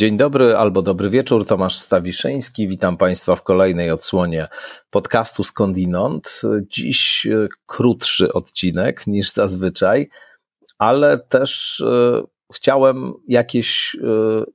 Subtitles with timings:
[0.00, 2.68] Dzień dobry albo dobry wieczór, Tomasz Stawiszyński.
[2.68, 4.48] Witam Państwa w kolejnej odsłonie
[4.90, 6.42] podcastu Skądinąd.
[6.68, 10.08] Dziś e, krótszy odcinek niż zazwyczaj,
[10.78, 12.22] ale też e,
[12.54, 13.98] chciałem jakieś e,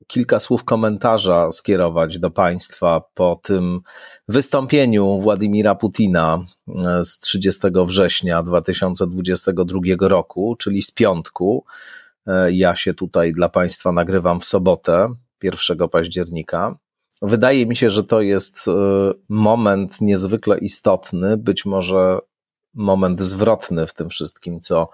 [0.08, 3.82] kilka słów komentarza skierować do Państwa po tym
[4.28, 6.40] wystąpieniu Władimira Putina
[7.04, 11.66] z 30 września 2022 roku, czyli z piątku.
[12.52, 16.76] Ja się tutaj dla Państwa nagrywam w sobotę, 1 października.
[17.22, 18.72] Wydaje mi się, że to jest e,
[19.30, 22.20] moment niezwykle istotny, być może
[22.74, 24.90] moment zwrotny w tym wszystkim, co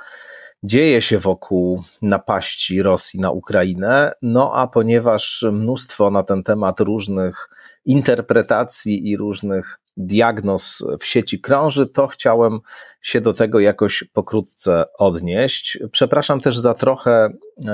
[0.64, 4.12] dzieje się wokół napaści Rosji na Ukrainę.
[4.22, 7.50] No a ponieważ mnóstwo na ten temat różnych
[7.86, 12.60] interpretacji i różnych diagnoz w sieci krąży, to chciałem
[13.02, 15.80] się do tego jakoś pokrótce odnieść.
[15.92, 17.30] Przepraszam też za trochę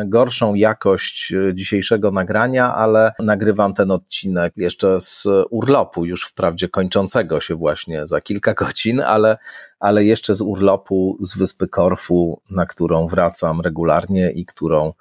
[0.06, 7.56] gorszą jakość dzisiejszego nagrania, ale nagrywam ten odcinek jeszcze z urlopu, już wprawdzie kończącego się
[7.56, 9.38] właśnie za kilka godzin, ale,
[9.80, 14.94] ale jeszcze z urlopu z wyspy Korfu, na którą wracam regularnie i którą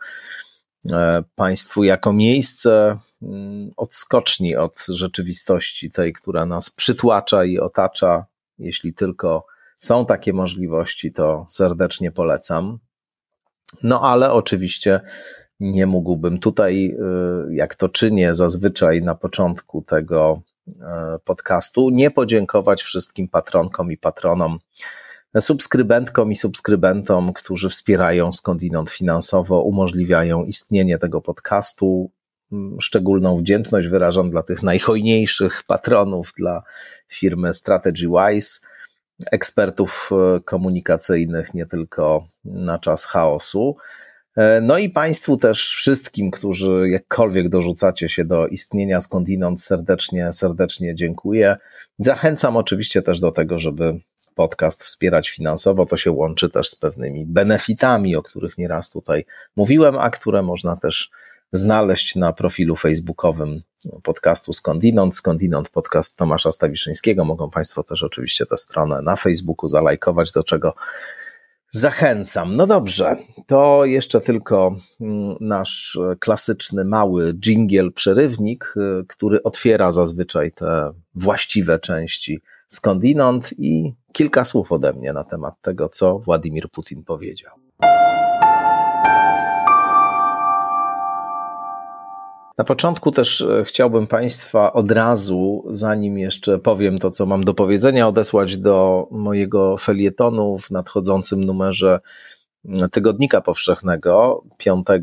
[1.34, 8.26] państwu jako miejsce mm, odskoczni od rzeczywistości tej, która nas przytłacza i otacza.
[8.58, 12.78] Jeśli tylko są takie możliwości, to serdecznie polecam.
[13.82, 15.00] No ale oczywiście
[15.60, 20.42] nie mógłbym tutaj, e, jak to czynię zazwyczaj na początku tego
[20.80, 24.58] e, podcastu, nie podziękować wszystkim patronkom i patronom
[25.40, 32.10] subskrybentkom i subskrybentom, którzy wspierają skądinąd finansowo, umożliwiają istnienie tego podcastu.
[32.52, 36.62] Mm, szczególną wdzięczność wyrażam dla tych najhojniejszych patronów, dla
[37.08, 38.60] firmy StrategyWise,
[39.32, 43.76] ekspertów e, komunikacyjnych nie tylko na czas chaosu.
[44.36, 50.94] E, no i Państwu też wszystkim, którzy jakkolwiek dorzucacie się do istnienia skądinąd, serdecznie, serdecznie
[50.94, 51.56] dziękuję.
[51.98, 54.00] Zachęcam oczywiście też do tego, żeby
[54.36, 59.24] podcast wspierać finansowo, to się łączy też z pewnymi benefitami, o których nieraz tutaj
[59.56, 61.10] mówiłem, a które można też
[61.52, 63.62] znaleźć na profilu facebookowym
[64.02, 67.24] podcastu Skądinąd, Skądinąd podcast Tomasza Stawiszyńskiego.
[67.24, 70.74] Mogą Państwo też oczywiście tę stronę na Facebooku zalajkować, do czego
[71.70, 72.56] zachęcam.
[72.56, 73.16] No dobrze,
[73.46, 81.78] to jeszcze tylko mm, nasz klasyczny mały jingle przerywnik, y, który otwiera zazwyczaj te właściwe
[81.78, 87.52] części skądinąd i kilka słów ode mnie na temat tego, co Władimir Putin powiedział.
[92.58, 97.54] Na początku też e, chciałbym Państwa od razu, zanim jeszcze powiem to, co mam do
[97.54, 102.00] powiedzenia, odesłać do mojego felietonu w nadchodzącym numerze
[102.92, 105.02] Tygodnika Powszechnego 5 e,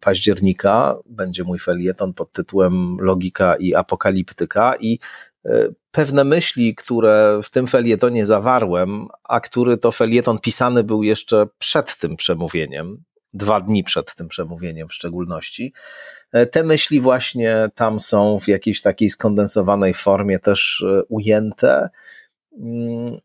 [0.00, 0.96] października.
[1.06, 4.98] Będzie mój felieton pod tytułem Logika i Apokaliptyka i
[5.90, 11.98] pewne myśli, które w tym felietonie zawarłem, a który to felieton pisany był jeszcze przed
[11.98, 15.72] tym przemówieniem, dwa dni przed tym przemówieniem w szczególności.
[16.32, 21.88] E, te myśli właśnie tam są w jakiejś takiej skondensowanej formie też e, ujęte.
[22.58, 23.18] Mm,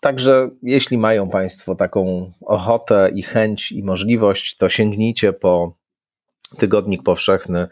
[0.00, 5.76] także jeśli mają Państwo taką ochotę i chęć i możliwość, to sięgnijcie po
[6.56, 7.66] Tygodnik Powszechny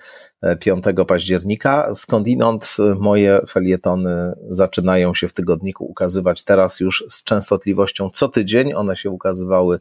[0.60, 1.94] 5 e, października.
[1.94, 8.75] Skądinąd e, moje felietony zaczynają się w tygodniku ukazywać teraz już z częstotliwością co tydzień.
[8.75, 9.81] One się ukazywały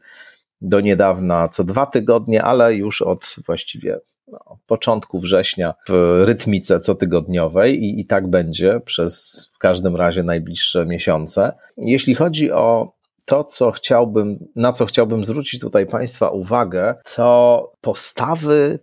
[0.61, 7.83] do niedawna co dwa tygodnie, ale już od właściwie no, początku września w rytmice cotygodniowej
[7.83, 11.53] i, i tak będzie przez w każdym razie najbliższe miesiące.
[11.77, 12.93] Jeśli chodzi o
[13.25, 18.79] to, co chciałbym, na co chciałbym zwrócić tutaj Państwa uwagę, to postawy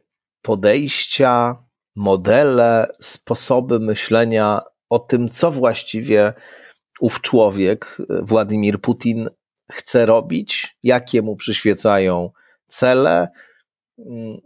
[0.49, 1.57] podejścia,
[1.97, 4.61] modele, sposoby myślenia
[4.91, 6.33] o tym, co właściwie
[7.01, 9.29] ów człowiek, Władimir Putin,
[9.71, 12.31] chce robić, jakie mu przyświecają
[12.67, 13.29] cele,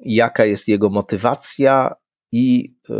[0.04, 1.94] jaka jest jego motywacja
[2.32, 2.94] i y,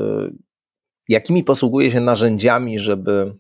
[1.09, 3.39] jakimi posługuje się narzędziami, żeby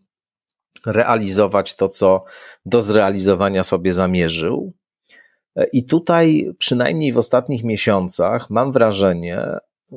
[0.87, 2.25] realizować to, co
[2.67, 4.73] do zrealizowania sobie zamierzył.
[5.72, 9.40] I tutaj, przynajmniej w ostatnich miesiącach, mam wrażenie,
[9.93, 9.96] y,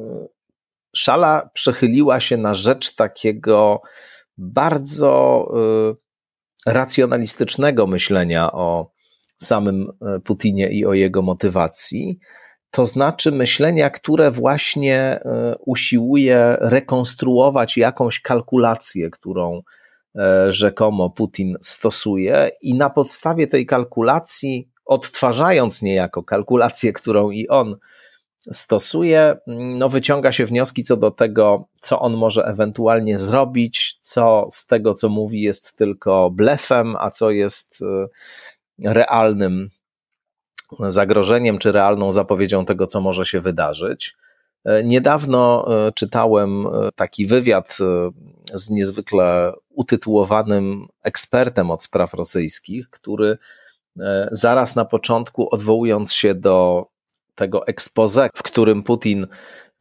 [0.96, 3.82] szala przechyliła się na rzecz takiego
[4.38, 5.46] bardzo
[6.68, 8.92] y, racjonalistycznego myślenia o
[9.42, 9.92] samym
[10.24, 12.20] Putinie i o jego motywacji.
[12.72, 15.20] To znaczy myślenia, które właśnie
[15.66, 19.62] usiłuje rekonstruować jakąś kalkulację, którą
[20.50, 27.78] rzekomo Putin stosuje, i na podstawie tej kalkulacji odtwarzając niejako kalkulację, którą i on
[28.52, 34.66] stosuje, no wyciąga się wnioski co do tego, co on może ewentualnie zrobić, co z
[34.66, 37.86] tego, co mówi, jest tylko blefem, a co jest y,
[38.94, 39.70] realnym
[40.80, 44.16] zagrożeniem czy realną zapowiedzią tego, co może się wydarzyć.
[44.66, 47.78] E, niedawno e, czytałem taki wywiad
[48.54, 53.38] z niezwykle utytułowanym ekspertem od spraw rosyjskich, który
[54.32, 56.86] zaraz na początku, odwołując się do
[57.36, 59.28] tego expose, w którym Putin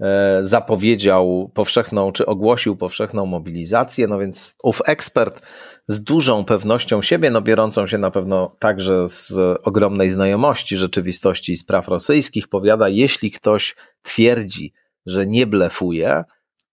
[0.00, 5.42] E, zapowiedział powszechną, czy ogłosił powszechną mobilizację, no więc ów ekspert
[5.86, 9.32] z dużą pewnością siebie, no biorącą się na pewno także z
[9.62, 14.72] ogromnej znajomości rzeczywistości i spraw rosyjskich, powiada, jeśli ktoś twierdzi,
[15.06, 16.24] że nie blefuje,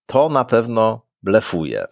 [0.06, 1.86] to na pewno blefuje.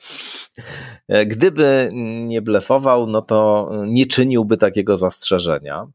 [1.27, 1.89] Gdyby
[2.27, 5.87] nie blefował, no to nie czyniłby takiego zastrzeżenia.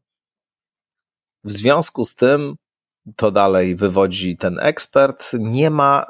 [1.44, 2.54] W związku z tym
[3.16, 6.06] to dalej wywodzi ten ekspert, nie ma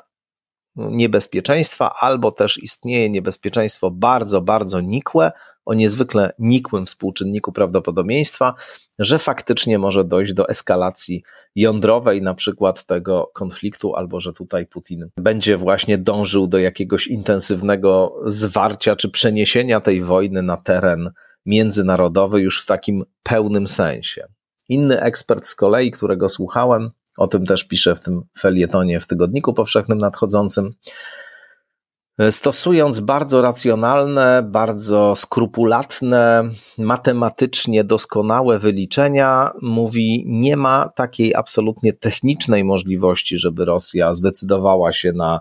[0.77, 5.33] niebezpieczeństwa, albo też istnieje niebezpieczeństwo bardzo, bardzo nikłe,
[5.67, 8.55] o niezwykle nikłym współczynniku prawdopodobieństwa,
[8.99, 11.23] że faktycznie może dojść do eskalacji
[11.55, 18.17] jądrowej, na przykład tego konfliktu, albo że tutaj Putin będzie właśnie dążył do jakiegoś intensywnego
[18.27, 21.11] zwarcia czy przeniesienia tej wojny na teren
[21.47, 24.27] międzynarodowy już w takim pełnym sensie.
[24.69, 29.55] Inny ekspert z kolei, którego słuchałem, o tym też pisze w tym felietonie w Tygodniku
[29.55, 30.75] Powszechnym nadchodzącym,
[32.31, 36.43] stosując bardzo racjonalne, bardzo skrupulatne,
[36.79, 45.41] matematycznie doskonałe wyliczenia, mówi: Nie ma takiej absolutnie technicznej możliwości, żeby Rosja zdecydowała się na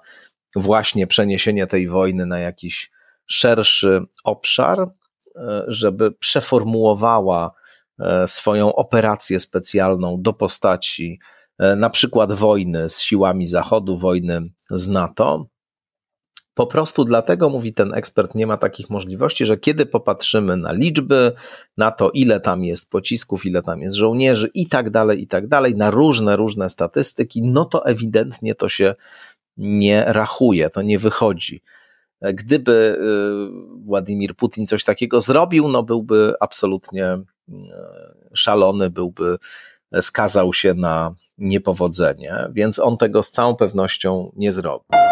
[0.56, 2.92] właśnie przeniesienie tej wojny na jakiś
[3.25, 4.89] szerszy obszar,
[5.68, 7.51] żeby przeformułowała
[8.00, 11.19] E, swoją operację specjalną do postaci
[11.57, 15.45] e, na przykład wojny z siłami Zachodu, wojny z NATO.
[16.56, 21.31] Po prostu dlatego, mówi ten ekspert, nie ma takich możliwości, że kiedy popatrzymy na liczby,
[21.78, 25.48] na to, ile tam jest pocisków, ile tam jest żołnierzy i tak dalej, i tak
[25.48, 28.96] dalej, na różne, różne statystyki, no to ewidentnie to się
[29.57, 31.62] nie rachuje, to nie wychodzi.
[32.22, 37.18] Gdyby y, Władimir Putin coś takiego zrobił, no byłby absolutnie
[38.34, 39.38] szalony byłby,
[40.02, 45.05] skazał się na niepowodzenie, więc on tego z całą pewnością nie zrobi.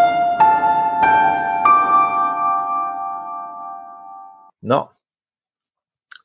[4.64, 4.90] No,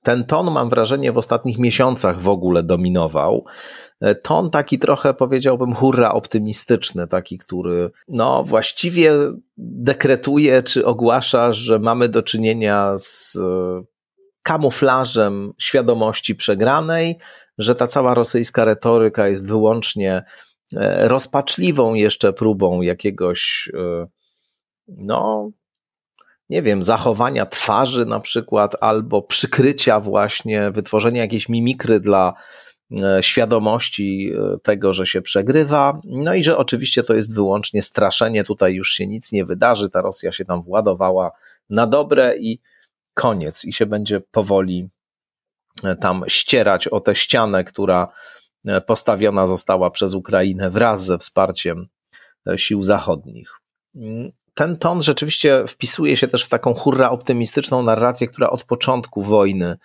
[0.02, 3.44] ten ton, mam wrażenie, w ostatnich miesiącach w ogóle dominował.
[4.22, 9.12] Ton taki trochę, powiedziałbym, hurra optymistyczny, taki, który no, właściwie
[9.56, 13.38] dekretuje czy ogłasza, że mamy do czynienia z
[14.42, 17.18] kamuflażem świadomości przegranej,
[17.58, 20.22] że ta cała rosyjska retoryka jest wyłącznie
[20.76, 24.06] e, rozpaczliwą jeszcze próbą jakiegoś, e,
[24.88, 25.50] no,
[26.48, 32.34] nie wiem, zachowania twarzy na przykład, albo przykrycia właśnie, wytworzenia jakiejś mimikry dla
[33.02, 36.00] e, świadomości tego, że się przegrywa.
[36.04, 40.00] No i że oczywiście to jest wyłącznie straszenie, tutaj już się nic nie wydarzy, ta
[40.00, 41.30] Rosja się tam władowała
[41.70, 42.60] na dobre i
[43.18, 44.88] koniec i się będzie powoli
[45.84, 48.08] e, tam ścierać o tę ścianę, która
[48.66, 51.86] e, postawiona została przez Ukrainę wraz ze wsparciem
[52.48, 53.60] e, sił zachodnich.
[54.58, 59.76] Ten ton rzeczywiście wpisuje się też w taką hurra optymistyczną narrację, która od początku wojny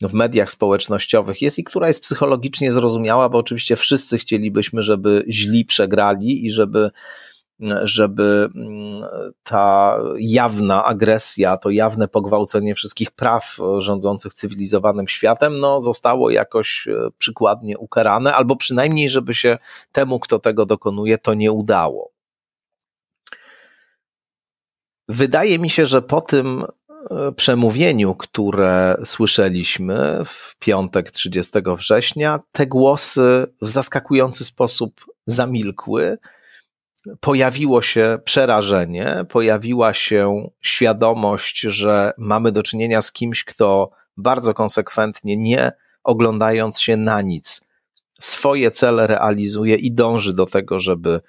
[0.00, 5.64] w mediach społecznościowych jest i która jest psychologicznie zrozumiała, bo oczywiście wszyscy chcielibyśmy, żeby źli
[5.64, 6.90] przegrali i żeby
[7.82, 9.04] żeby mm,
[9.42, 17.08] ta jawna agresja, to jawne pogwałcenie wszystkich praw rządzących cywilizowanym światem, no, zostało jakoś e,
[17.18, 19.58] przykładnie ukarane, albo przynajmniej, żeby się
[19.92, 22.15] temu, kto tego dokonuje, to nie udało.
[25.08, 26.64] Wydaje mi się, że po tym
[27.10, 36.18] e, przemówieniu, które słyszeliśmy w piątek 30 września, te głosy w zaskakujący sposób zamilkły.
[37.20, 45.36] Pojawiło się przerażenie, pojawiła się świadomość, że mamy do czynienia z kimś, kto bardzo konsekwentnie,
[45.36, 45.72] nie
[46.04, 47.68] oglądając się na nic,
[48.20, 51.20] swoje cele realizuje i dąży do tego, żeby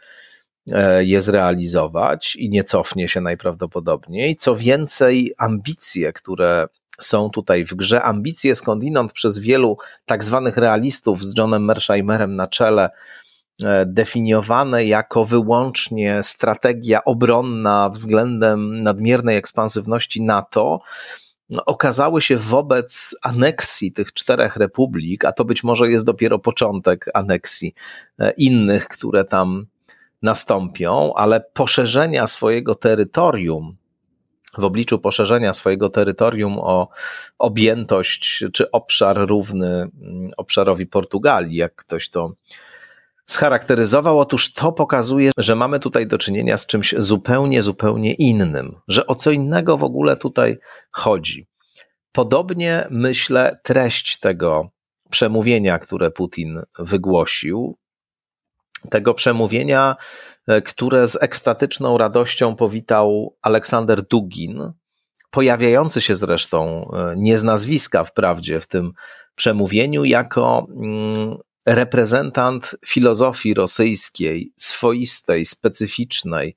[1.00, 4.36] je zrealizować i nie cofnie się najprawdopodobniej.
[4.36, 6.68] Co więcej, ambicje, które
[7.00, 12.48] są tutaj w grze, ambicje skądinąd przez wielu tak zwanych realistów z Johnem Mersheimerem na
[12.48, 12.90] czele,
[13.64, 20.82] E, definiowane jako wyłącznie strategia obronna względem nadmiernej ekspansywności NATO,
[21.66, 27.74] okazały się wobec aneksji tych czterech republik, a to być może jest dopiero początek aneksji
[28.20, 29.66] e, innych, które tam
[30.22, 33.78] nastąpią, ale poszerzenia swojego terytorium,
[34.58, 36.88] w obliczu poszerzenia swojego terytorium o
[37.40, 42.34] objętość czy obszar równy mm, obszarowi Portugalii, jak ktoś to
[43.26, 44.20] scharakteryzował.
[44.20, 49.16] Otóż to pokazuje, że mamy tutaj do czynienia z czymś zupełnie, zupełnie innym, że o
[49.16, 50.58] co innego w ogóle tutaj
[50.92, 51.48] chodzi.
[52.12, 54.70] Podobnie myślę treść tego
[55.10, 57.78] przemówienia, które Putin wygłosił,
[58.88, 59.96] tego przemówienia,
[60.48, 64.74] e, które z ekstatyczną radością powitał Aleksander Dugin,
[65.32, 68.94] pojawiający się zresztą e, nie z nazwiska wprawdzie w tym
[69.36, 76.56] przemówieniu, jako mm, reprezentant filozofii rosyjskiej, swoistej, specyficznej,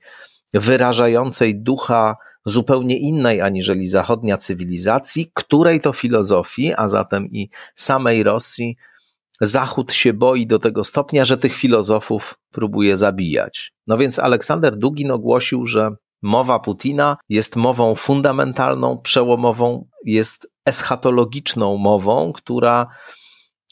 [0.54, 8.76] wyrażającej ducha zupełnie innej aniżeli zachodnia cywilizacji, której to filozofii, a zatem i samej Rosji,
[9.40, 13.72] Zachód się boi do tego stopnia, że tych filozofów próbuje zabijać.
[13.86, 15.90] No więc Aleksander Dugin ogłosił, że
[16.22, 22.86] mowa Putina jest mową fundamentalną, przełomową, jest eschatologiczną mową, która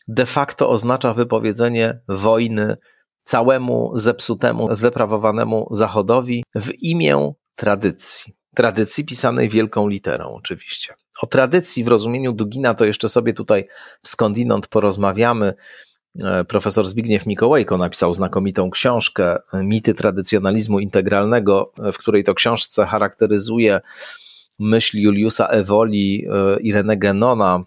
[0.08, 2.76] de facto oznacza wypowiedzenie wojny
[3.24, 8.34] całemu zepsutemu, zdeprawowanemu Zachodowi w imię tradycji.
[8.54, 10.94] Tradycji pisanej wielką literą, oczywiście.
[11.22, 13.68] O tradycji w rozumieniu Dugina to jeszcze sobie tutaj
[14.02, 15.54] skądinąd porozmawiamy.
[16.22, 23.80] E, profesor Zbigniew Mikołajko napisał znakomitą książkę Mity tradycjonalizmu integralnego, w której to książce charakteryzuje
[24.58, 27.64] myśl Juliusa Ewoli e, i René Genona,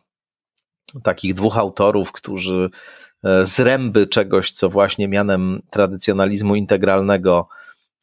[1.04, 2.70] takich dwóch autorów, którzy
[3.24, 7.48] e, z ręby czegoś, co właśnie mianem tradycjonalizmu integralnego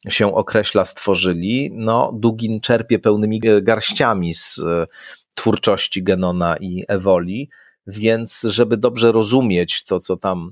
[0.09, 4.87] się określa, stworzyli, no Dugin czerpie pełnymi garściami z e,
[5.35, 7.49] twórczości Genona i Ewoli,
[7.87, 10.51] więc żeby dobrze rozumieć to, co tam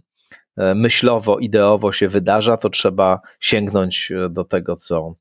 [0.57, 5.15] e, myślowo, ideowo się wydarza, to trzeba sięgnąć do tego, co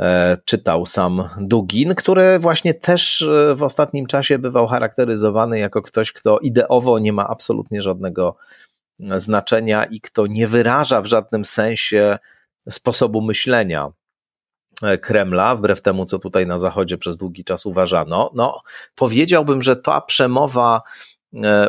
[0.00, 6.12] E, czytał sam Dugin, który właśnie też e, w ostatnim czasie bywał charakteryzowany jako ktoś,
[6.12, 8.36] kto ideowo nie ma absolutnie żadnego
[9.00, 12.18] e, znaczenia i kto nie wyraża w żadnym sensie
[12.70, 13.92] sposobu myślenia
[15.02, 18.30] Kremla, wbrew temu, co tutaj na Zachodzie przez długi czas uważano.
[18.34, 18.60] No,
[18.94, 20.82] powiedziałbym, że ta przemowa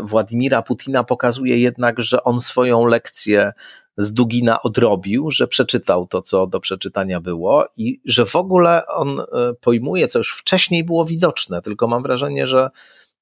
[0.01, 3.53] Władimira Putina pokazuje jednak, że on swoją lekcję
[3.98, 9.20] z Dugina odrobił, że przeczytał to, co do przeczytania było i że w ogóle on
[9.20, 9.24] e,
[9.62, 12.70] pojmuje, co już wcześniej było widoczne, tylko mam wrażenie, że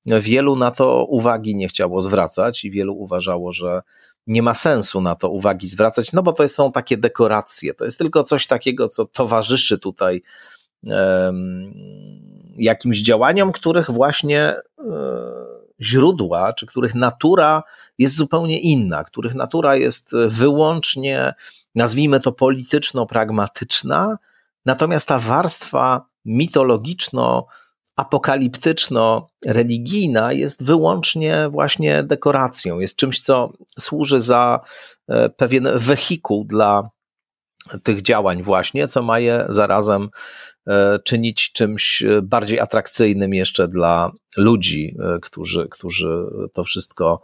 [0.05, 3.81] wielu na to uwagi nie chciało zwracać i wielu uważało, że
[4.27, 7.97] nie ma sensu na to uwagi zwracać, no bo to są takie dekoracje, to jest
[7.97, 10.21] tylko coś takiego, co towarzyszy tutaj
[10.83, 11.73] um,
[12.57, 14.91] jakimś działaniom, których właśnie um,
[15.81, 17.63] źródła, czy których natura
[17.97, 21.33] jest zupełnie inna, których natura jest wyłącznie,
[21.75, 24.17] nazwijmy to polityczno-pragmatyczna,
[24.65, 27.43] natomiast ta warstwa mitologiczno-
[28.01, 34.59] apokaliptyczno-religijna jest wyłącznie właśnie dekoracją, jest czymś, co służy za
[35.09, 36.89] e, pewien wehikuł dla
[37.83, 40.09] tych działań właśnie, co ma je zarazem
[40.67, 47.21] E, czynić czymś e, bardziej atrakcyjnym jeszcze dla ludzi, którzy, którzy to wszystko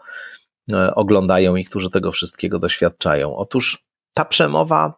[0.95, 3.35] oglądają i którzy tego wszystkiego doświadczają.
[3.35, 3.77] Otóż
[4.13, 4.93] ta przemowa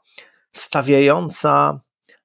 [0.55, 1.79] stawiająca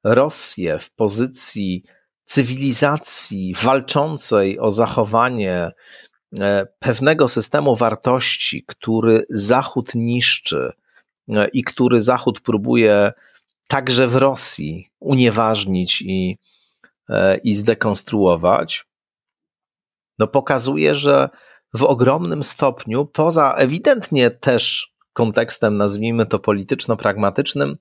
[0.05, 1.85] Rosję w pozycji
[2.25, 5.71] cywilizacji walczącej o zachowanie
[6.79, 10.73] pewnego systemu wartości, który Zachód niszczy
[11.53, 13.13] i który Zachód próbuje
[13.69, 16.39] także w Rosji unieważnić i,
[17.09, 18.87] e, i zdekonstruować,
[20.19, 21.29] no pokazuje, że
[21.75, 27.77] w ogromnym stopniu, poza ewidentnie też kontekstem, nazwijmy to polityczno-pragmatycznym,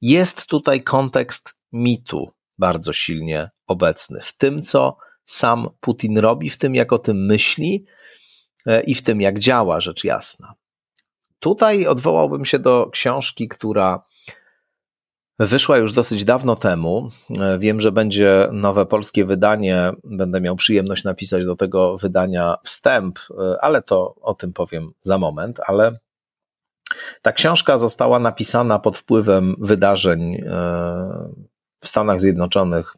[0.00, 4.20] jest tutaj kontekst mitu bardzo silnie obecny.
[4.22, 7.84] W tym, co sam Putin robi, w tym, jak o tym myśli
[8.66, 10.54] e, i w tym, jak działa, rzecz jasna.
[11.40, 14.02] Tutaj odwołałbym się do książki, która
[15.38, 17.08] Wyszła już dosyć dawno temu.
[17.40, 19.92] E, wiem, że będzie nowe polskie wydanie.
[20.04, 25.18] Będę miał przyjemność napisać do tego wydania wstęp, e, ale to o tym powiem za
[25.18, 25.60] moment.
[25.66, 25.98] Ale
[27.22, 30.42] ta książka została napisana pod wpływem wydarzeń
[31.84, 32.94] w Stanach Zjednoczonych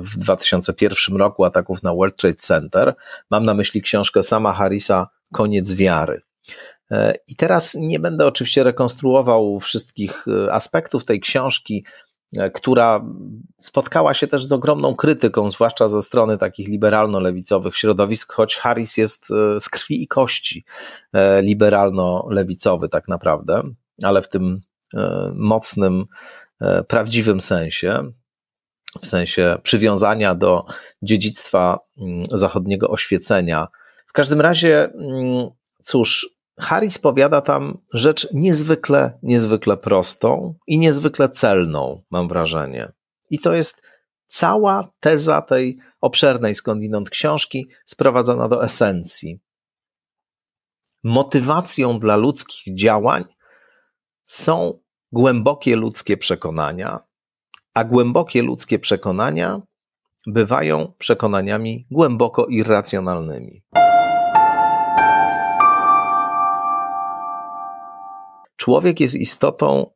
[0.00, 2.94] w 2001 roku, ataków na World Trade Center.
[3.30, 6.22] Mam na myśli książkę sama Harrisa Koniec wiary.
[6.90, 11.84] E, I teraz nie będę oczywiście rekonstruował wszystkich e, aspektów tej książki.
[12.36, 13.04] e, która
[13.60, 19.30] spotkała się też z ogromną krytyką, zwłaszcza ze strony takich liberalno-lewicowych środowisk, choć Harris jest
[19.30, 20.64] e, z krwi i kości
[21.42, 23.62] liberalno-lewicowy tak naprawdę,
[24.02, 24.60] ale w tym
[25.34, 26.06] mocnym,
[26.88, 28.12] prawdziwym sensie
[29.00, 30.64] w sensie przywiązania do
[31.02, 33.68] dziedzictwa mm, zachodniego oświecenia.
[34.06, 35.50] W każdym razie, mm,
[35.82, 36.28] cóż,
[36.60, 42.92] Harris powiada tam rzecz niezwykle, niezwykle prostą i niezwykle celną, mam wrażenie.
[43.30, 43.82] I to jest
[44.26, 49.40] cała teza tej obszernej skądinąd książki sprowadzona do esencji.
[51.04, 53.24] Motywacją dla ludzkich działań
[54.24, 54.83] są
[55.14, 56.98] głębokie ludzkie przekonania,
[57.74, 59.60] a głębokie ludzkie przekonania
[60.26, 63.62] bywają przekonaniami głęboko irracjonalnymi.
[68.56, 69.90] Człowiek jest istotą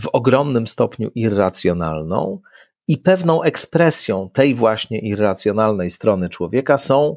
[0.00, 2.40] w ogromnym stopniu irracjonalną
[2.88, 7.16] i pewną ekspresją tej właśnie irracjonalnej strony człowieka są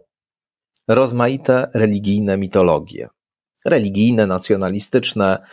[0.87, 3.09] rozmaite religijne mitologie
[3.65, 5.43] religijne, nacjonalistyczne,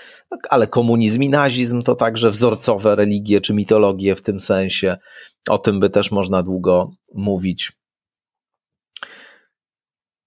[0.50, 4.97] ale komunizm i nazizm to także wzorcowe religie czy mitologie w tym sensie.
[5.50, 7.73] O tym by też można długo mówić.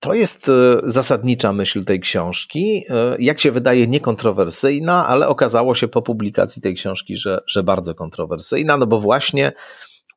[0.04, 2.84] To jest e, zasadnicza myśl tej książki.
[2.90, 7.96] E, jak się wydaje, niekontrowersyjna, ale okazało się po publikacji tej książki, że, że bardzo
[7.96, 9.52] kontrowersyjna, no bo właśnie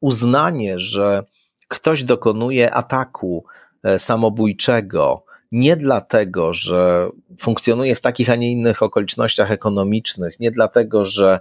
[0.00, 1.22] uznanie, że
[1.68, 3.44] ktoś dokonuje ataku
[3.82, 7.08] e, samobójczego, nie dlatego, że
[7.40, 11.40] funkcjonuje w takich, a nie innych okolicznościach ekonomicznych, nie dlatego, że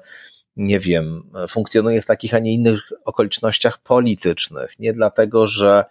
[0.56, 5.86] nie wiem, funkcjonuje w takich, a nie innych okolicznościach politycznych, nie dlatego, że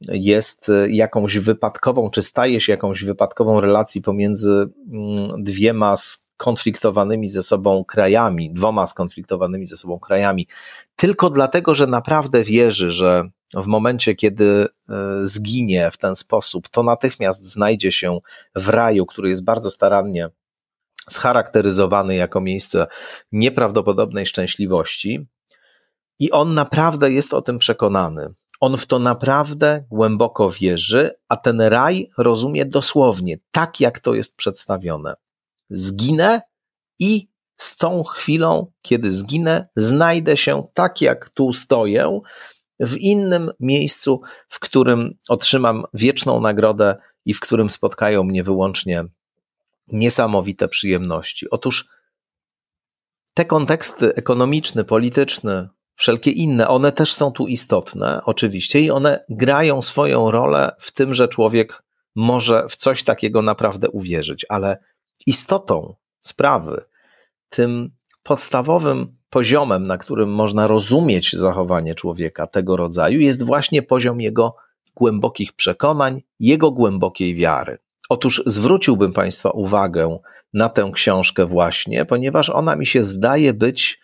[0.00, 7.84] jest jakąś wypadkową, czy staje się jakąś wypadkową relacji pomiędzy mm, dwiema skonfliktowanymi ze sobą
[7.84, 10.46] krajami, dwoma skonfliktowanymi ze sobą krajami,
[10.96, 16.82] tylko dlatego, że naprawdę wierzy, że w momencie, kiedy e, zginie w ten sposób, to
[16.82, 18.18] natychmiast znajdzie się
[18.54, 20.28] w raju, który jest bardzo starannie
[21.10, 22.86] scharakteryzowany jako miejsce
[23.32, 25.26] nieprawdopodobnej szczęśliwości.
[26.18, 28.34] I on naprawdę jest o tym przekonany.
[28.60, 34.36] On w to naprawdę głęboko wierzy, a ten raj rozumie dosłownie, tak jak to jest
[34.36, 35.14] przedstawione.
[35.70, 36.40] Zginę
[36.98, 42.20] i z tą chwilą, kiedy zginę, znajdę się tak, jak tu stoję,
[42.80, 49.04] w innym miejscu, w którym otrzymam wieczną nagrodę i w którym spotkają mnie wyłącznie
[49.88, 51.50] niesamowite przyjemności.
[51.50, 51.88] Otóż
[53.34, 59.82] te konteksty ekonomiczny, polityczny, wszelkie inne, one też są tu istotne, oczywiście, i one grają
[59.82, 61.82] swoją rolę w tym, że człowiek
[62.14, 64.78] może w coś takiego naprawdę uwierzyć, ale
[65.26, 66.84] istotą sprawy,
[67.48, 67.90] tym
[68.22, 74.56] podstawowym poziomem, na którym można rozumieć zachowanie człowieka tego rodzaju, jest właśnie poziom jego
[74.94, 77.78] głębokich przekonań, jego głębokiej wiary.
[78.08, 80.18] Otóż zwróciłbym Państwa uwagę
[80.54, 84.00] na tę książkę właśnie, ponieważ ona mi się zdaje być,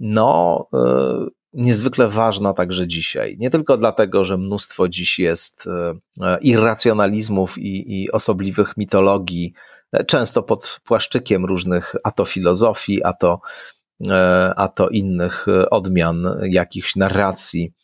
[0.00, 3.36] no, yy, niezwykle ważna także dzisiaj.
[3.38, 5.68] Nie tylko dlatego, że mnóstwo dziś jest
[6.18, 9.52] yy, irracjonalizmów i, i osobliwych mitologii,
[10.06, 13.75] często pod płaszczykiem różnych a to filozofii, a to E,
[14.56, 17.74] a to innych e, odmian jakichś narracji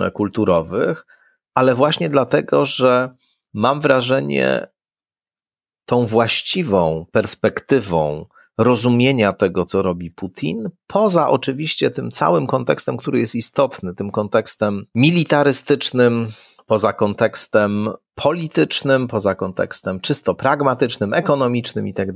[0.00, 1.06] e, kulturowych,
[1.54, 3.14] ale właśnie dlatego, że
[3.54, 4.66] mam wrażenie,
[5.84, 8.26] tą właściwą perspektywą
[8.58, 14.86] rozumienia tego, co robi Putin, poza oczywiście tym całym kontekstem, który jest istotny, tym kontekstem
[14.94, 16.28] militarystycznym,
[16.66, 22.12] poza kontekstem politycznym, poza kontekstem czysto pragmatycznym, ekonomicznym i tak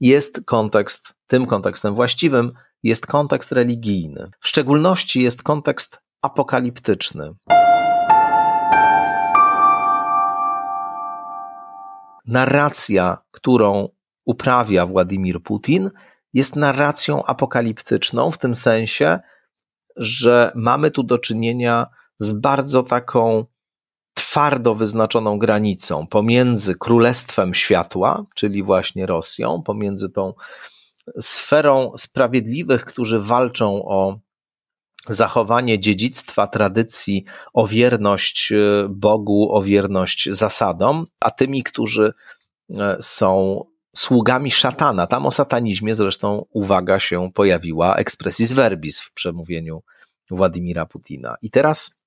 [0.00, 4.30] jest kontekst, tym kontekstem właściwym, jest kontekst religijny.
[4.40, 7.34] W szczególności jest kontekst apokaliptyczny.
[12.26, 13.88] Narracja, którą
[14.24, 15.90] uprawia Władimir Putin,
[16.32, 19.18] jest narracją apokaliptyczną w tym sensie,
[19.96, 21.86] że mamy tu do czynienia
[22.18, 23.44] z bardzo taką
[24.14, 30.32] twardo wyznaczoną granicą pomiędzy Królestwem Światła, czyli właśnie Rosją, pomiędzy tą
[31.20, 34.18] sferą sprawiedliwych, którzy walczą o
[35.06, 38.56] zachowanie dziedzictwa, tradycji, o wierność e,
[38.88, 42.12] Bogu, o wierność zasadom, a tymi, którzy
[42.78, 43.64] e, są
[43.96, 45.06] sługami szatana.
[45.06, 49.82] Tam o satanizmie zresztą uwaga się pojawiła expressis verbis w przemówieniu
[50.30, 51.36] Władimira Putina.
[51.42, 52.00] I teraz,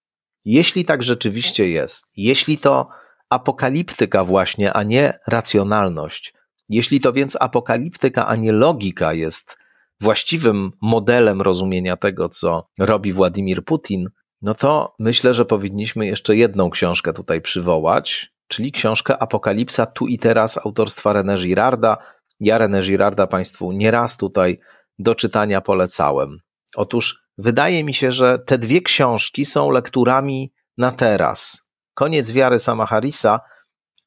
[0.46, 2.88] jeśli tak rzeczywiście jest, jeśli to
[3.30, 6.34] apokaliptyka właśnie, a nie racjonalność
[6.74, 9.58] jeśli to więc apokaliptyka, a nie logika jest
[10.02, 14.10] właściwym modelem rozumienia tego, co robi Władimir Putin,
[14.42, 20.18] no to myślę, że powinniśmy jeszcze jedną książkę tutaj przywołać, czyli książkę Apokalipsa tu i
[20.18, 21.98] teraz autorstwa René Girarda.
[22.40, 24.60] Ja René Girarda Państwu nieraz tutaj
[25.00, 26.40] do czytania polecałem.
[26.76, 31.62] Otóż wydaje mi się, że te dwie książki są lekturami na teraz.
[31.94, 33.40] Koniec wiary sama Harrisa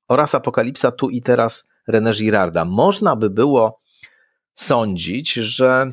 [0.09, 2.65] oraz Apokalipsa tu i teraz René Girarda.
[2.65, 3.81] Można by było
[4.55, 5.91] sądzić, że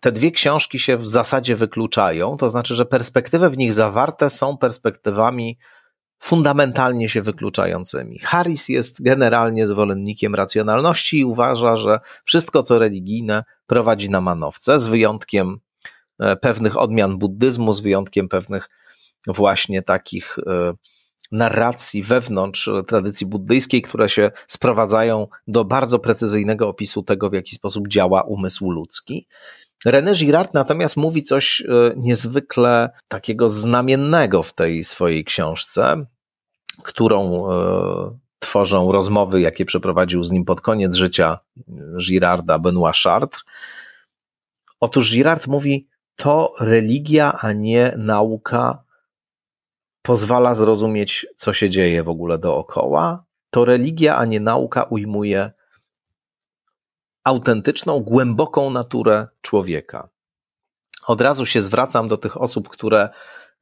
[0.00, 4.58] te dwie książki się w zasadzie wykluczają, to znaczy, że perspektywy w nich zawarte są
[4.58, 5.58] perspektywami
[6.18, 8.18] fundamentalnie się wykluczającymi.
[8.18, 14.86] Harris jest generalnie zwolennikiem racjonalności i uważa, że wszystko, co religijne, prowadzi na manowce, z
[14.86, 15.58] wyjątkiem
[16.18, 18.68] e, pewnych odmian buddyzmu, z wyjątkiem pewnych
[19.26, 20.72] właśnie takich e,
[21.32, 27.88] narracji wewnątrz tradycji buddyjskiej, które się sprowadzają do bardzo precyzyjnego opisu tego, w jaki sposób
[27.88, 29.26] działa umysł ludzki.
[29.86, 31.64] René Girard natomiast mówi coś e,
[31.96, 36.06] niezwykle takiego znamiennego w tej swojej książce,
[36.82, 41.38] którą e, tworzą rozmowy, jakie przeprowadził z nim pod koniec życia
[42.06, 43.40] Girarda Benoit Chartres.
[44.80, 48.82] Otóż Girard mówi, to religia, a nie nauka
[50.02, 53.24] pozwala zrozumieć, co się dzieje w ogóle dookoła.
[53.50, 55.50] To religia, a nie nauka ujmuje
[57.24, 60.08] autentyczną, głęboką naturę człowieka.
[61.06, 63.08] Od razu się zwracam do tych osób, które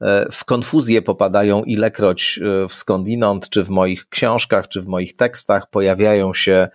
[0.00, 5.16] e, w konfuzję popadają ilekroć e, w skądinąd, czy w moich książkach, czy w moich
[5.16, 6.68] tekstach pojawiają się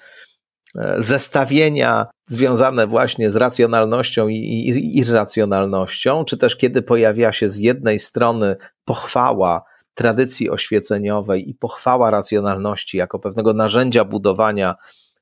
[0.97, 8.55] zestawienia związane właśnie z racjonalnością i irracjonalnością, czy też kiedy pojawia się z jednej strony
[8.85, 14.75] pochwała tradycji oświeceniowej i pochwała racjonalności jako pewnego narzędzia budowania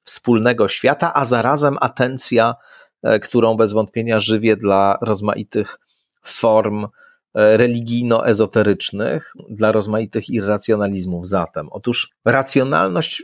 [0.04, 2.56] wspólnego świata, a zarazem atencja,
[3.04, 5.80] e, którą bez wątpienia żywię dla rozmaitych
[6.24, 11.68] form e, religijno-ezoterycznych, dla rozmaitych irracjonalizmów zatem.
[11.72, 13.24] Otóż racjonalność,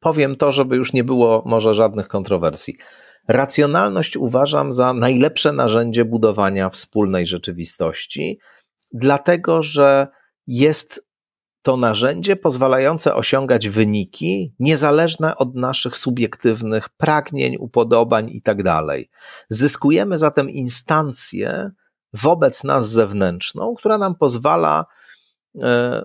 [0.00, 2.76] powiem to, żeby już nie było może żadnych kontrowersji.
[3.28, 8.38] Racjonalność uważam za najlepsze narzędzie budowania wspólnej rzeczywistości,
[8.92, 10.06] dlatego że
[10.46, 11.08] jest
[11.62, 18.62] to narzędzie pozwalające osiągać wyniki niezależne od naszych subiektywnych pragnień, upodobań itd.
[18.62, 18.84] Tak
[19.48, 21.70] Zyskujemy zatem instancję
[22.12, 24.86] wobec nas zewnętrzną, która nam pozwala
[25.62, 26.04] e,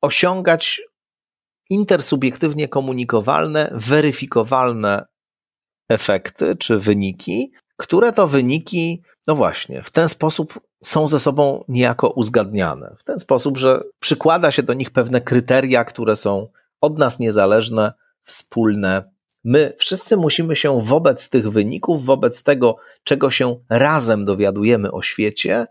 [0.00, 0.82] osiągać
[1.70, 5.06] intersubiektywnie komunikowalne, weryfikowalne
[5.88, 12.10] efekty czy wyniki, które to wyniki, no właśnie, w ten sposób są ze sobą niejako
[12.10, 12.94] uzgadniane.
[12.98, 16.48] W ten sposób, że przykłada się do nich pewne kryteria, które są
[16.80, 19.10] od nas niezależne, wspólne.
[19.44, 25.66] My wszyscy musimy się wobec tych wyników, wobec tego, czego się razem dowiadujemy o świecie,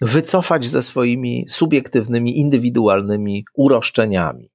[0.00, 4.50] wycofać ze swoimi subiektywnymi, indywidualnymi uroszczeniami.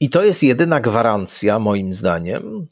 [0.00, 2.66] I to jest jedyna gwarancja, moim zdaniem,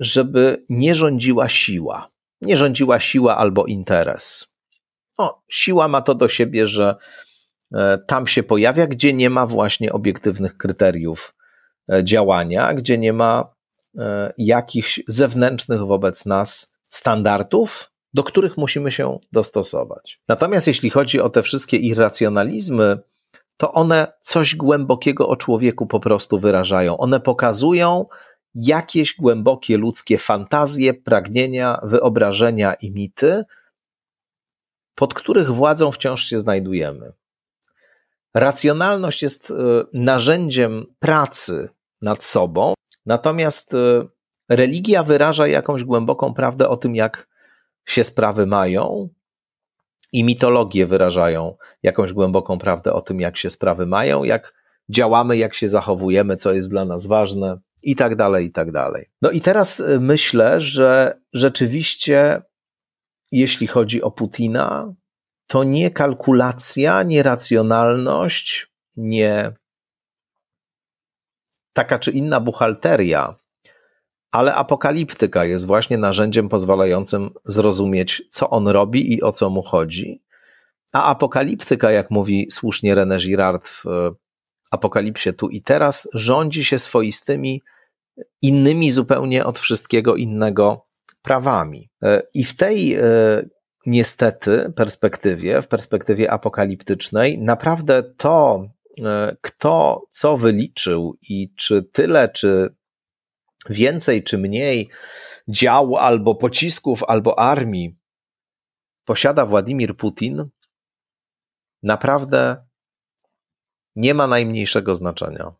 [0.00, 2.08] żeby nie rządziła siła.
[2.40, 4.54] Nie rządziła siła albo interes.
[5.18, 6.96] No, siła ma to do siebie, że
[7.74, 11.34] e, tam się pojawia, gdzie nie ma właśnie obiektywnych kryteriów
[11.92, 13.54] e, działania, gdzie nie ma
[13.98, 20.20] e, jakichś zewnętrznych wobec nas standardów, do których musimy się dostosować.
[20.28, 22.98] Natomiast jeśli chodzi o te wszystkie irracjonalizmy,
[23.60, 26.98] to one coś głębokiego o człowieku po prostu wyrażają.
[26.98, 28.06] One pokazują,
[28.54, 33.44] jakieś głębokie ludzkie fantazje, pragnienia, wyobrażenia i mity,
[34.94, 37.12] pod których władzą wciąż się znajdujemy.
[38.34, 39.54] Racjonalność jest e,
[39.92, 41.68] narzędziem pracy
[42.02, 42.74] nad sobą,
[43.06, 44.06] natomiast e,
[44.48, 47.28] religia wyraża jakąś głęboką prawdę o tym, jak
[47.84, 49.08] się sprawy mają,
[50.12, 54.54] i mitologie wyrażają jakąś głęboką prawdę o tym, jak się sprawy mają, jak
[54.88, 59.06] działamy, jak się zachowujemy, co jest dla nas ważne i tak dalej, i tak dalej.
[59.22, 62.42] No i teraz y, myślę, że rzeczywiście,
[63.32, 64.94] jeśli chodzi o Putina,
[65.46, 69.52] to nie kalkulacja, nie racjonalność, nie
[71.72, 73.39] taka czy inna buchalteria,
[74.32, 80.22] ale apokaliptyka jest właśnie narzędziem pozwalającym zrozumieć, co on robi i o co mu chodzi.
[80.92, 83.84] A apokaliptyka, jak mówi słusznie René Girard w
[84.70, 87.62] apokalipsie tu i teraz rządzi się swoistymi,
[88.42, 90.86] innymi zupełnie od wszystkiego innego
[91.22, 91.90] prawami.
[92.02, 93.02] E, I w tej e,
[93.86, 98.66] niestety perspektywie, w perspektywie apokaliptycznej, naprawdę to,
[99.04, 102.74] e, kto co wyliczył i czy tyle, czy
[103.68, 104.90] więcej, czy mniej
[105.48, 108.00] dział albo pocisków, albo armii
[109.04, 110.50] posiada Władimir Putin,
[111.82, 112.66] naprawdę
[113.96, 115.52] nie ma najmniejszego znaczenia.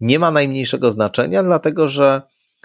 [0.00, 2.22] Nie ma najmniejszego znaczenia, dlatego że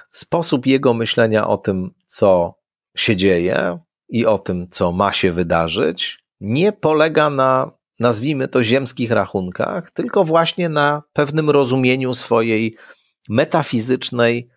[0.10, 2.60] sposób jego myślenia o tym, co
[2.97, 9.12] się dzieje i o tym, co ma się wydarzyć, nie polega na, nazwijmy to, ziemskich
[9.12, 12.77] rachunkach, tylko właśnie na pewnym rozumieniu swojej
[13.29, 14.49] metafizycznej,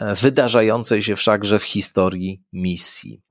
[0.00, 3.22] e, wydarzającej się wszakże w historii misji.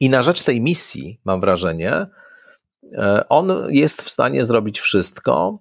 [0.00, 2.06] I na rzecz tej misji, mam wrażenie,
[2.92, 5.58] e, on jest w stanie zrobić wszystko,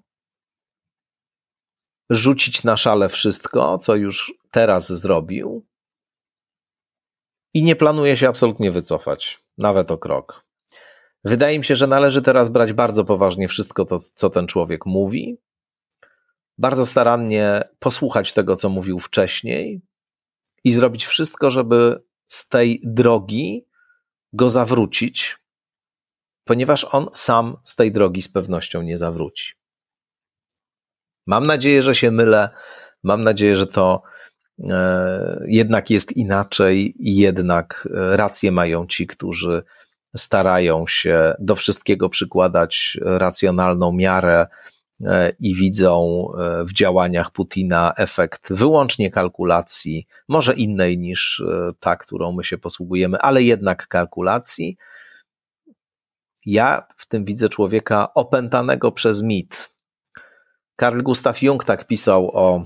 [2.10, 5.66] rzucić na szale wszystko, co już teraz zrobił,
[7.54, 10.45] i nie planuje się absolutnie wycofać, nawet o krok.
[11.26, 15.38] Wydaje mi się, że należy teraz brać bardzo poważnie wszystko to, co ten człowiek mówi,
[16.58, 19.82] bardzo starannie posłuchać tego, co mówił wcześniej
[20.64, 23.68] i zrobić wszystko, żeby z tej drogi
[24.34, 25.38] go zawrócić,
[26.44, 29.54] ponieważ on sam z tej drogi z pewnością nie zawróci.
[31.28, 32.50] Mam nadzieję, że się mylę.
[33.04, 34.02] Mam nadzieję, że to
[34.60, 39.64] e, jednak jest inaczej i jednak e, rację mają ci, którzy
[40.16, 44.48] starają się do wszystkiego przykładać racjonalną miarę
[45.06, 46.28] e, i widzą
[46.66, 51.44] w działaniach Putina efekt wyłącznie kalkulacji, może innej niż
[51.80, 54.78] ta, którą my się posługujemy, ale jednak kalkulacji.
[56.46, 59.76] Ja w tym widzę człowieka opętanego przez mit,
[60.76, 62.64] Karl Gustav Jung tak pisał o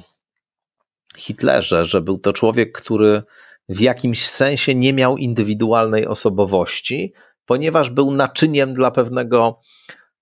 [1.17, 3.23] Hitlerze, że był to człowiek, który
[3.69, 7.13] w jakimś sensie nie miał indywidualnej osobowości,
[7.49, 9.59] ponieważ był naczyniem dla pewnego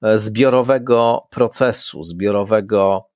[0.01, 3.09] e, zbiorowego procesu, zbiorowego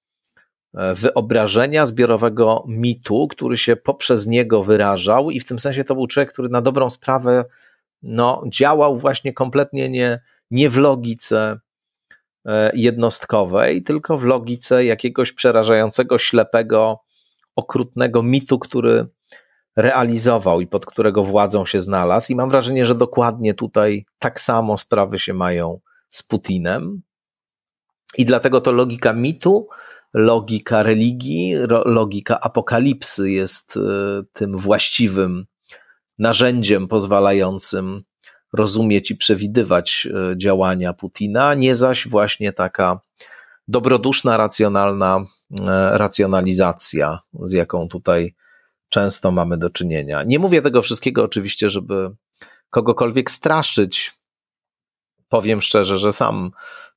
[0.73, 6.07] e, wyobrażenia, zbiorowego mitu, który się poprzez niego wyrażał, i w tym sensie to był
[6.07, 7.45] człowiek, który na dobrą sprawę
[8.01, 10.19] no, działał właśnie kompletnie nie,
[10.51, 11.59] nie w logice
[12.45, 16.99] E, jednostkowej, tylko w logice jakiegoś przerażającego, ślepego,
[17.55, 19.07] okrutnego mitu, który
[19.75, 22.31] realizował i pod którego władzą się znalazł.
[22.31, 25.79] I mam wrażenie, że dokładnie tutaj tak samo sprawy się mają
[26.09, 27.01] z Putinem.
[28.17, 29.67] I dlatego to logika mitu,
[30.13, 31.55] logika religii,
[31.85, 33.79] logika apokalipsy jest e,
[34.33, 35.45] tym właściwym
[36.19, 38.03] narzędziem pozwalającym
[38.53, 42.99] rozumieć i przewidywać e, działania Putina, nie zaś właśnie taka
[43.67, 48.35] dobroduszna, racjonalna e, racjonalizacja, z jaką tutaj
[48.91, 50.23] często mamy do czynienia.
[50.23, 52.09] Nie mówię tego wszystkiego oczywiście, żeby
[52.69, 54.13] kogokolwiek straszyć.
[55.29, 56.51] Powiem szczerze, że sam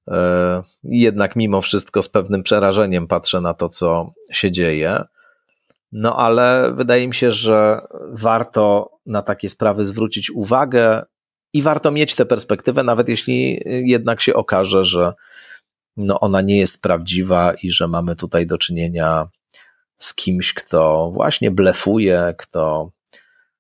[0.09, 5.05] e, jednak mimo wszystko z pewnym przerażeniem patrzę na to, co się dzieje.
[5.93, 7.81] No ale wydaje mi się, że
[8.13, 11.05] warto na takie sprawy zwrócić uwagę,
[11.55, 15.13] i warto mieć tę perspektywę, nawet jeśli jednak się okaże, że
[15.97, 19.29] no ona nie jest prawdziwa i że mamy tutaj do czynienia
[19.99, 22.91] z kimś, kto właśnie blefuje, kto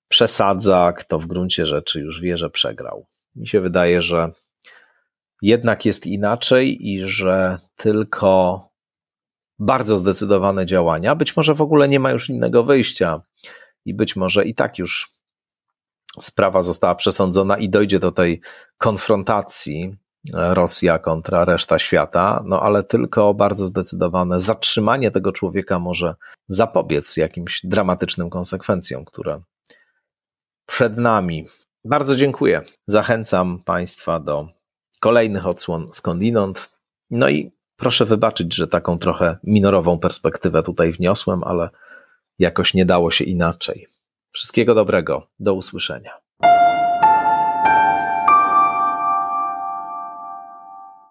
[0.09, 3.07] przesadza, kto w gruncie rzeczy już wie, że przegrał.
[3.37, 4.31] Mi się wydaje, że
[5.43, 8.61] jednak jest inaczej i że tylko
[9.59, 13.23] bardzo zdecydowane działania, być może w ogóle nie ma już innego wyjścia
[13.85, 15.11] i być może i tak już
[16.21, 18.41] sprawa została przesądzona i dojdzie do tej
[18.79, 19.97] konfrontacji
[20.33, 26.15] Rosja kontra reszta świata, no ale tylko bardzo zdecydowane zatrzymanie tego człowieka może
[26.49, 29.43] zapobiec jakimś dramatycznym konsekwencjom, które
[30.67, 31.47] przed nami.
[31.85, 32.63] Bardzo dziękuję.
[32.87, 34.49] Zachęcam Państwa do
[35.01, 36.71] kolejnych odsłon skądinąd.
[37.11, 41.69] No i proszę wybaczyć, że taką trochę minorową perspektywę tutaj wniosłem, ale
[42.39, 43.87] jakoś nie dało się inaczej.
[44.31, 45.27] Wszystkiego dobrego.
[45.39, 46.24] Do usłyszenia.